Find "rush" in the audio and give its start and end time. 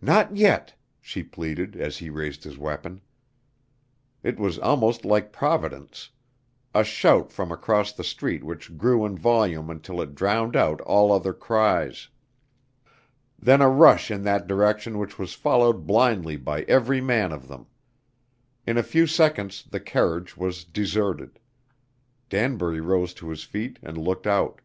13.68-14.12